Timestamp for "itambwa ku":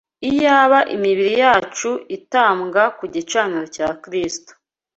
2.17-3.03